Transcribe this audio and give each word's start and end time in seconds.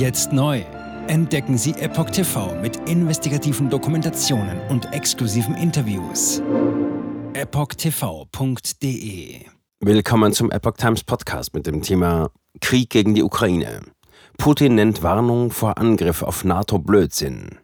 Jetzt 0.00 0.32
neu. 0.32 0.62
Entdecken 1.08 1.58
Sie 1.58 1.72
Epoch 1.72 2.08
TV 2.08 2.54
mit 2.62 2.88
investigativen 2.88 3.68
Dokumentationen 3.68 4.58
und 4.70 4.90
exklusiven 4.94 5.54
Interviews. 5.54 6.40
EpochTV.de 7.34 8.70
Willkommen 9.80 10.32
zum 10.32 10.50
Epoch 10.50 10.78
Times 10.78 11.04
Podcast 11.04 11.52
mit 11.52 11.66
dem 11.66 11.82
Thema 11.82 12.30
Krieg 12.62 12.88
gegen 12.88 13.14
die 13.14 13.22
Ukraine. 13.22 13.82
Putin 14.38 14.76
nennt 14.76 15.02
Warnung 15.02 15.50
vor 15.50 15.76
Angriff 15.76 16.22
auf 16.22 16.44
NATO 16.44 16.78
Blödsinn. 16.78 17.58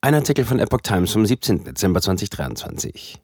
Ein 0.00 0.14
Artikel 0.14 0.46
von 0.46 0.58
Epoch 0.58 0.80
Times 0.80 1.12
vom 1.12 1.26
17. 1.26 1.64
Dezember 1.64 2.00
2023. 2.00 3.20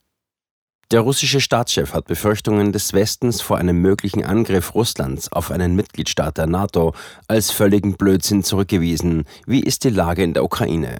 Der 0.92 1.00
russische 1.00 1.40
Staatschef 1.40 1.94
hat 1.94 2.06
Befürchtungen 2.06 2.70
des 2.72 2.92
Westens 2.92 3.40
vor 3.40 3.58
einem 3.58 3.82
möglichen 3.82 4.24
Angriff 4.24 4.72
Russlands 4.76 5.32
auf 5.32 5.50
einen 5.50 5.74
Mitgliedstaat 5.74 6.38
der 6.38 6.46
NATO 6.46 6.94
als 7.26 7.50
völligen 7.50 7.96
Blödsinn 7.96 8.44
zurückgewiesen. 8.44 9.24
Wie 9.46 9.60
ist 9.60 9.82
die 9.82 9.90
Lage 9.90 10.22
in 10.22 10.32
der 10.32 10.44
Ukraine? 10.44 10.98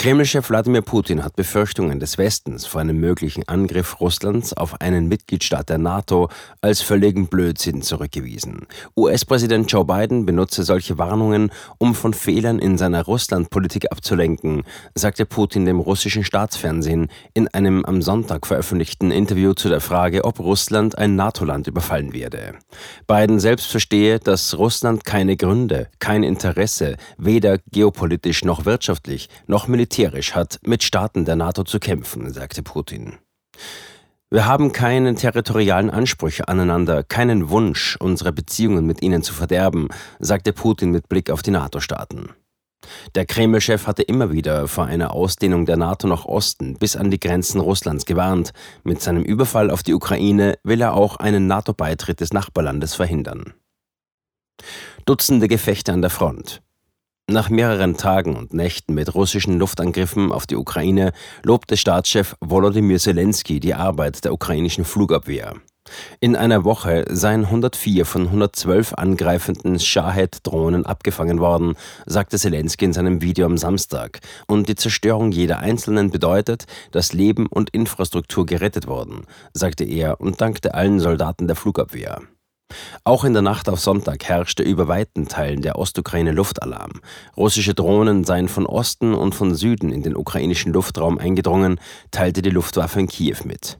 Kremlchef 0.00 0.48
Wladimir 0.48 0.80
Putin 0.80 1.22
hat 1.22 1.36
Befürchtungen 1.36 2.00
des 2.00 2.16
Westens 2.16 2.64
vor 2.64 2.80
einem 2.80 2.98
möglichen 3.00 3.46
Angriff 3.46 4.00
Russlands 4.00 4.54
auf 4.54 4.80
einen 4.80 5.08
Mitgliedstaat 5.08 5.68
der 5.68 5.76
NATO 5.76 6.30
als 6.62 6.80
völligen 6.80 7.26
Blödsinn 7.26 7.82
zurückgewiesen. 7.82 8.66
US-Präsident 8.96 9.70
Joe 9.70 9.84
Biden 9.84 10.24
benutze 10.24 10.62
solche 10.62 10.96
Warnungen, 10.96 11.52
um 11.76 11.94
von 11.94 12.14
Fehlern 12.14 12.60
in 12.60 12.78
seiner 12.78 13.04
Russlandpolitik 13.04 13.92
abzulenken, 13.92 14.62
sagte 14.94 15.26
Putin 15.26 15.66
dem 15.66 15.80
russischen 15.80 16.24
Staatsfernsehen 16.24 17.08
in 17.34 17.48
einem 17.48 17.84
am 17.84 18.00
Sonntag 18.00 18.46
veröffentlichten 18.46 19.10
Interview 19.10 19.52
zu 19.52 19.68
der 19.68 19.82
Frage, 19.82 20.24
ob 20.24 20.40
Russland 20.40 20.96
ein 20.96 21.14
NATO-Land 21.14 21.66
überfallen 21.66 22.14
werde. 22.14 22.54
Biden 23.06 23.38
selbst 23.38 23.66
verstehe, 23.66 24.18
dass 24.18 24.56
Russland 24.56 25.04
keine 25.04 25.36
Gründe, 25.36 25.88
kein 25.98 26.22
Interesse, 26.22 26.96
weder 27.18 27.58
geopolitisch 27.70 28.46
noch 28.46 28.64
wirtschaftlich 28.64 29.28
noch 29.46 29.68
militärisch 29.68 29.89
militärisch 29.90 30.34
hat 30.36 30.60
mit 30.62 30.84
Staaten 30.84 31.24
der 31.24 31.34
NATO 31.34 31.64
zu 31.64 31.80
kämpfen, 31.80 32.32
sagte 32.32 32.62
Putin. 32.62 33.18
Wir 34.30 34.46
haben 34.46 34.70
keine 34.70 35.16
territorialen 35.16 35.90
Ansprüche 35.90 36.46
aneinander, 36.46 37.02
keinen 37.02 37.50
Wunsch, 37.50 37.96
unsere 37.98 38.32
Beziehungen 38.32 38.86
mit 38.86 39.02
ihnen 39.02 39.24
zu 39.24 39.34
verderben, 39.34 39.88
sagte 40.20 40.52
Putin 40.52 40.92
mit 40.92 41.08
Blick 41.08 41.28
auf 41.28 41.42
die 41.42 41.50
NATO-Staaten. 41.50 42.28
Der 43.16 43.26
Kreml-Chef 43.26 43.88
hatte 43.88 44.02
immer 44.02 44.32
wieder 44.32 44.68
vor 44.68 44.84
einer 44.84 45.12
Ausdehnung 45.12 45.66
der 45.66 45.76
NATO 45.76 46.06
nach 46.06 46.24
Osten 46.24 46.78
bis 46.78 46.94
an 46.94 47.10
die 47.10 47.18
Grenzen 47.18 47.60
Russlands 47.60 48.06
gewarnt. 48.06 48.52
Mit 48.84 49.02
seinem 49.02 49.24
Überfall 49.24 49.70
auf 49.70 49.82
die 49.82 49.94
Ukraine 49.94 50.56
will 50.62 50.80
er 50.80 50.94
auch 50.94 51.16
einen 51.16 51.48
NATO-Beitritt 51.48 52.20
des 52.20 52.32
Nachbarlandes 52.32 52.94
verhindern. 52.94 53.54
Dutzende 55.04 55.48
Gefechte 55.48 55.92
an 55.92 56.00
der 56.00 56.10
Front. 56.10 56.62
Nach 57.30 57.48
mehreren 57.48 57.96
Tagen 57.96 58.34
und 58.34 58.54
Nächten 58.54 58.92
mit 58.92 59.14
russischen 59.14 59.56
Luftangriffen 59.56 60.32
auf 60.32 60.48
die 60.48 60.56
Ukraine 60.56 61.12
lobte 61.44 61.76
Staatschef 61.76 62.34
Volodymyr 62.40 62.98
Zelensky 62.98 63.60
die 63.60 63.74
Arbeit 63.74 64.24
der 64.24 64.32
ukrainischen 64.32 64.84
Flugabwehr. 64.84 65.54
In 66.18 66.34
einer 66.34 66.64
Woche 66.64 67.04
seien 67.08 67.44
104 67.44 68.04
von 68.04 68.22
112 68.26 68.94
angreifenden 68.94 69.78
Shahed-Drohnen 69.78 70.84
abgefangen 70.84 71.38
worden, 71.38 71.76
sagte 72.04 72.36
Zelensky 72.36 72.86
in 72.86 72.92
seinem 72.92 73.22
Video 73.22 73.46
am 73.46 73.58
Samstag. 73.58 74.18
Und 74.48 74.68
die 74.68 74.74
Zerstörung 74.74 75.30
jeder 75.30 75.60
einzelnen 75.60 76.10
bedeutet, 76.10 76.64
dass 76.90 77.12
Leben 77.12 77.46
und 77.46 77.70
Infrastruktur 77.70 78.44
gerettet 78.44 78.88
wurden, 78.88 79.22
sagte 79.52 79.84
er 79.84 80.20
und 80.20 80.40
dankte 80.40 80.74
allen 80.74 80.98
Soldaten 80.98 81.46
der 81.46 81.54
Flugabwehr. 81.54 82.22
Auch 83.04 83.24
in 83.24 83.32
der 83.32 83.42
Nacht 83.42 83.68
auf 83.68 83.80
Sonntag 83.80 84.24
herrschte 84.24 84.62
über 84.62 84.88
weiten 84.88 85.28
Teilen 85.28 85.62
der 85.62 85.78
Ostukraine 85.78 86.32
Luftalarm. 86.32 87.00
Russische 87.36 87.74
Drohnen 87.74 88.24
seien 88.24 88.48
von 88.48 88.66
Osten 88.66 89.14
und 89.14 89.34
von 89.34 89.54
Süden 89.54 89.90
in 89.90 90.02
den 90.02 90.16
ukrainischen 90.16 90.72
Luftraum 90.72 91.18
eingedrungen, 91.18 91.80
teilte 92.10 92.42
die 92.42 92.50
Luftwaffe 92.50 93.00
in 93.00 93.08
Kiew 93.08 93.38
mit. 93.44 93.78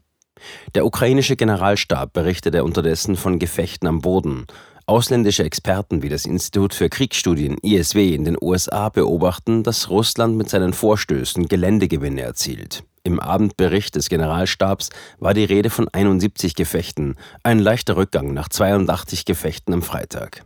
Der 0.75 0.87
ukrainische 0.87 1.37
Generalstab 1.37 2.13
berichtete 2.13 2.65
unterdessen 2.65 3.17
von 3.17 3.39
Gefechten 3.39 3.87
am 3.87 4.01
Boden. 4.01 4.47
Ausländische 4.91 5.45
Experten 5.45 6.03
wie 6.03 6.09
das 6.09 6.27
Institut 6.27 6.75
für 6.75 6.89
Kriegsstudien 6.89 7.59
ISW 7.63 8.13
in 8.13 8.25
den 8.25 8.37
USA 8.41 8.89
beobachten, 8.89 9.63
dass 9.63 9.89
Russland 9.89 10.37
mit 10.37 10.51
seinen 10.51 10.73
Vorstößen 10.73 11.47
Geländegewinne 11.47 12.23
erzielt. 12.23 12.83
Im 13.05 13.21
Abendbericht 13.21 13.95
des 13.95 14.09
Generalstabs 14.09 14.91
war 15.21 15.33
die 15.33 15.45
Rede 15.45 15.71
von 15.71 15.87
71 15.87 16.57
Gefechten, 16.57 17.15
ein 17.45 17.61
leichter 17.61 17.97
Rückgang 17.97 18.35
nach 18.35 18.49
82 18.49 19.25
Gefechten 19.25 19.73
am 19.75 19.83
Freitag. 19.83 20.45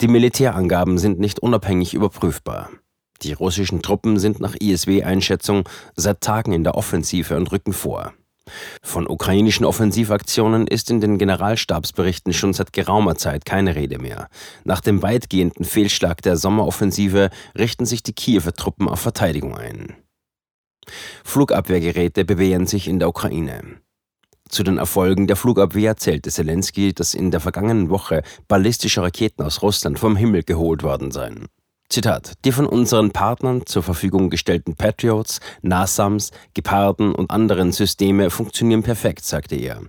Die 0.00 0.08
Militärangaben 0.08 0.98
sind 0.98 1.20
nicht 1.20 1.38
unabhängig 1.38 1.94
überprüfbar. 1.94 2.70
Die 3.22 3.34
russischen 3.34 3.82
Truppen 3.82 4.18
sind 4.18 4.40
nach 4.40 4.56
ISW-Einschätzung 4.58 5.68
seit 5.94 6.22
Tagen 6.22 6.52
in 6.52 6.64
der 6.64 6.74
Offensive 6.74 7.36
und 7.36 7.52
rücken 7.52 7.72
vor. 7.72 8.14
Von 8.82 9.06
ukrainischen 9.06 9.64
Offensivaktionen 9.64 10.66
ist 10.66 10.90
in 10.90 11.00
den 11.00 11.18
Generalstabsberichten 11.18 12.32
schon 12.32 12.52
seit 12.52 12.72
geraumer 12.72 13.14
Zeit 13.14 13.44
keine 13.44 13.76
Rede 13.76 13.98
mehr. 13.98 14.28
Nach 14.64 14.80
dem 14.80 15.02
weitgehenden 15.02 15.64
Fehlschlag 15.64 16.22
der 16.22 16.36
Sommeroffensive 16.36 17.30
richten 17.56 17.86
sich 17.86 18.02
die 18.02 18.12
Kiewer 18.12 18.52
Truppen 18.52 18.88
auf 18.88 19.00
Verteidigung 19.00 19.56
ein. 19.56 19.94
Flugabwehrgeräte 21.24 22.24
bewähren 22.24 22.66
sich 22.66 22.88
in 22.88 22.98
der 22.98 23.08
Ukraine. 23.08 23.62
Zu 24.48 24.64
den 24.64 24.78
Erfolgen 24.78 25.28
der 25.28 25.36
Flugabwehr 25.36 25.96
zählte 25.96 26.30
Zelensky, 26.30 26.92
dass 26.92 27.14
in 27.14 27.30
der 27.30 27.38
vergangenen 27.38 27.88
Woche 27.88 28.22
ballistische 28.48 29.02
Raketen 29.02 29.44
aus 29.44 29.62
Russland 29.62 29.98
vom 29.98 30.16
Himmel 30.16 30.42
geholt 30.42 30.82
worden 30.82 31.12
seien. 31.12 31.46
Zitat: 31.90 32.34
Die 32.44 32.52
von 32.52 32.66
unseren 32.66 33.10
Partnern 33.10 33.66
zur 33.66 33.82
Verfügung 33.82 34.30
gestellten 34.30 34.76
Patriots, 34.76 35.40
NASAMS, 35.62 36.30
Geparden 36.54 37.12
und 37.12 37.32
anderen 37.32 37.72
Systeme 37.72 38.30
funktionieren 38.30 38.84
perfekt, 38.84 39.24
sagte 39.24 39.56
er. 39.56 39.80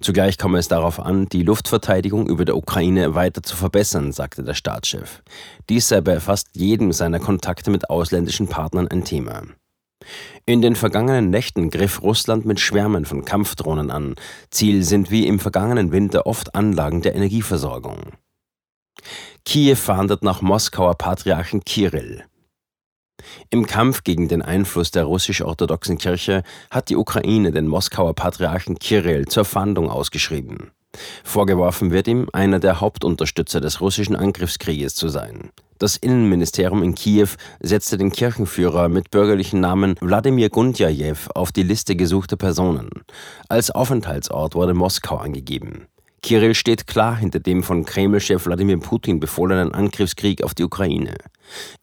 Zugleich 0.00 0.38
komme 0.38 0.58
es 0.58 0.68
darauf 0.68 1.00
an, 1.00 1.28
die 1.28 1.42
Luftverteidigung 1.42 2.28
über 2.28 2.44
der 2.44 2.56
Ukraine 2.56 3.16
weiter 3.16 3.42
zu 3.42 3.56
verbessern, 3.56 4.12
sagte 4.12 4.44
der 4.44 4.54
Staatschef. 4.54 5.24
Dies 5.68 5.88
sei 5.88 6.00
bei 6.00 6.20
fast 6.20 6.50
jedem 6.52 6.92
seiner 6.92 7.18
Kontakte 7.18 7.72
mit 7.72 7.90
ausländischen 7.90 8.46
Partnern 8.46 8.86
ein 8.86 9.02
Thema. 9.02 9.42
In 10.46 10.62
den 10.62 10.76
vergangenen 10.76 11.30
Nächten 11.30 11.70
griff 11.70 12.00
Russland 12.00 12.46
mit 12.46 12.60
Schwärmen 12.60 13.04
von 13.04 13.24
Kampfdrohnen 13.24 13.90
an. 13.90 14.14
Ziel 14.52 14.84
sind 14.84 15.10
wie 15.10 15.26
im 15.26 15.40
vergangenen 15.40 15.90
Winter 15.90 16.26
oft 16.26 16.54
Anlagen 16.54 17.02
der 17.02 17.16
Energieversorgung. 17.16 18.12
Kiew 19.50 19.74
verhandelt 19.74 20.22
nach 20.22 20.42
Moskauer 20.42 20.94
Patriarchen 20.94 21.64
Kirill. 21.64 22.22
Im 23.50 23.66
Kampf 23.66 24.04
gegen 24.04 24.28
den 24.28 24.42
Einfluss 24.42 24.92
der 24.92 25.02
russisch-orthodoxen 25.02 25.98
Kirche 25.98 26.44
hat 26.70 26.88
die 26.88 26.94
Ukraine 26.94 27.50
den 27.50 27.66
Moskauer 27.66 28.14
Patriarchen 28.14 28.78
Kirill 28.78 29.26
zur 29.26 29.44
Fahndung 29.44 29.90
ausgeschrieben. 29.90 30.70
Vorgeworfen 31.24 31.90
wird 31.90 32.06
ihm, 32.06 32.28
einer 32.32 32.60
der 32.60 32.80
Hauptunterstützer 32.80 33.60
des 33.60 33.80
russischen 33.80 34.14
Angriffskrieges 34.14 34.94
zu 34.94 35.08
sein. 35.08 35.50
Das 35.80 35.96
Innenministerium 35.96 36.84
in 36.84 36.94
Kiew 36.94 37.30
setzte 37.58 37.98
den 37.98 38.12
Kirchenführer 38.12 38.88
mit 38.88 39.10
bürgerlichen 39.10 39.58
Namen 39.58 39.96
Wladimir 40.00 40.50
Gundjajew 40.50 41.16
auf 41.34 41.50
die 41.50 41.64
Liste 41.64 41.96
gesuchter 41.96 42.36
Personen. 42.36 42.90
Als 43.48 43.72
Aufenthaltsort 43.72 44.54
wurde 44.54 44.74
Moskau 44.74 45.16
angegeben. 45.16 45.88
Kirill 46.22 46.54
steht 46.54 46.86
klar 46.86 47.16
hinter 47.16 47.40
dem 47.40 47.62
von 47.62 47.84
Kreml-Chef 47.84 48.44
Wladimir 48.44 48.78
Putin 48.78 49.20
befohlenen 49.20 49.72
Angriffskrieg 49.72 50.42
auf 50.42 50.54
die 50.54 50.64
Ukraine. 50.64 51.16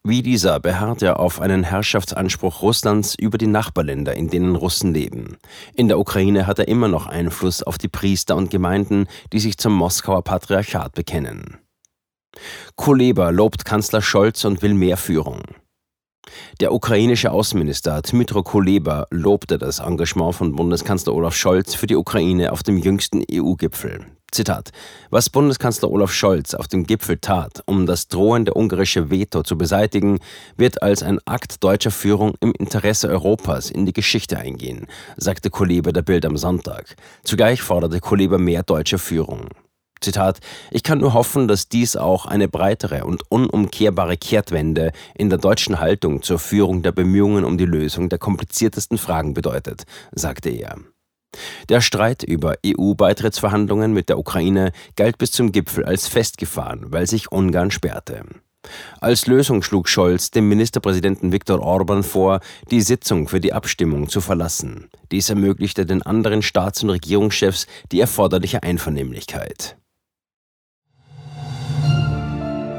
Wie 0.04 0.22
dieser 0.22 0.60
beharrt 0.60 1.02
er 1.02 1.20
auf 1.20 1.42
einen 1.42 1.64
Herrschaftsanspruch 1.64 2.62
Russlands 2.62 3.16
über 3.16 3.38
die 3.38 3.48
Nachbarländer, 3.48 4.16
in 4.16 4.30
denen 4.30 4.56
Russen 4.56 4.94
leben. 4.94 5.38
In 5.74 5.88
der 5.88 6.00
Ukraine 6.00 6.48
hat 6.48 6.60
er 6.60 6.68
immer 6.68 6.88
noch 6.88 7.08
Einfluss 7.08 7.64
auf 7.64 7.78
die 7.78 7.90
Priester 7.90 8.36
und 8.36 8.52
Gemeinden, 8.52 9.08
die 9.34 9.40
sich 9.40 9.58
zum 9.58 9.74
Moskauer 9.74 10.24
Patriarchat 10.24 10.94
bekennen. 10.94 11.58
Kuleba 12.76 13.32
lobt 13.32 13.66
Kanzler 13.66 14.02
Scholz 14.02 14.46
und 14.46 14.62
will 14.62 14.76
mehr 14.76 14.98
Führung. 14.98 15.42
Der 16.60 16.74
ukrainische 16.74 17.32
Außenminister 17.32 18.02
Dmytro 18.02 18.44
Kuleba 18.44 19.08
lobte 19.10 19.58
das 19.58 19.80
Engagement 19.80 20.36
von 20.36 20.56
Bundeskanzler 20.56 21.14
Olaf 21.16 21.36
Scholz 21.36 21.74
für 21.74 21.88
die 21.88 21.96
Ukraine 21.96 22.52
auf 22.52 22.64
dem 22.64 22.78
jüngsten 22.78 23.24
EU-Gipfel. 23.32 24.06
Zitat: 24.32 24.72
Was 25.10 25.30
Bundeskanzler 25.30 25.90
Olaf 25.90 26.12
Scholz 26.12 26.54
auf 26.54 26.68
dem 26.68 26.86
Gipfel 26.86 27.18
tat, 27.18 27.64
um 27.66 27.86
das 27.86 28.08
drohende 28.10 28.54
ungarische 28.54 29.10
Veto 29.10 29.42
zu 29.44 29.58
beseitigen, 29.58 30.20
wird 30.58 30.82
als 30.82 31.02
ein 31.02 31.20
Akt 31.26 31.64
deutscher 31.64 31.92
Führung 31.92 32.34
im 32.42 32.52
Interesse 32.52 33.08
Europas 33.08 33.72
in 33.72 33.86
die 33.86 33.94
Geschichte 33.94 34.38
eingehen, 34.38 34.88
sagte 35.16 35.50
Kuleba 35.50 35.92
der 35.92 36.02
Bild 36.02 36.26
am 36.26 36.36
Sonntag. 36.36 36.96
Zugleich 37.24 37.62
forderte 37.62 38.00
Kuleba 38.02 38.38
mehr 38.38 38.64
deutsche 38.64 38.98
Führung. 38.98 39.48
Zitat, 40.02 40.40
ich 40.72 40.84
kann 40.84 41.00
nur 41.00 41.14
hoffen, 41.14 41.48
dass 41.48 41.70
dies 41.70 41.96
auch 41.96 42.26
eine 42.26 42.48
breitere 42.48 43.06
und 43.06 43.24
unumkehrbare 43.30 44.18
Kehrtwende 44.18 44.92
in 45.16 45.30
der 45.30 45.40
deutschen 45.40 45.80
Haltung 45.80 46.22
zur 46.22 46.38
Führung 46.38 46.84
der 46.84 46.92
Bemühungen 46.92 47.44
um 47.44 47.58
die 47.58 47.66
Lösung 47.66 48.10
der 48.10 48.20
kompliziertesten 48.20 48.98
Fragen 48.98 49.34
bedeutet, 49.34 49.86
sagte 50.12 50.50
er. 50.50 50.76
Der 51.70 51.82
Streit 51.82 52.24
über 52.24 52.56
EU-Beitrittsverhandlungen 52.66 53.94
mit 53.94 54.10
der 54.10 54.20
Ukraine 54.20 54.72
galt 54.96 55.18
bis 55.18 55.32
zum 55.32 55.52
Gipfel 55.52 55.86
als 55.86 56.08
festgefahren, 56.08 56.86
weil 56.88 57.08
sich 57.08 57.32
Ungarn 57.32 57.72
sperrte. 57.72 58.24
Als 59.00 59.28
Lösung 59.28 59.62
schlug 59.62 59.88
Scholz 59.88 60.32
dem 60.32 60.50
Ministerpräsidenten 60.50 61.32
Viktor 61.32 61.62
Orban 61.62 62.04
vor, 62.04 62.40
die 62.72 62.82
Sitzung 62.82 63.28
für 63.28 63.40
die 63.40 63.54
Abstimmung 63.54 64.10
zu 64.10 64.22
verlassen. 64.22 64.90
Dies 65.12 65.30
ermöglichte 65.30 65.86
den 65.86 66.02
anderen 66.02 66.42
Staats- 66.42 66.84
und 66.84 66.90
Regierungschefs 66.90 67.68
die 67.92 68.02
erforderliche 68.02 68.64
Einvernehmlichkeit. 68.64 69.78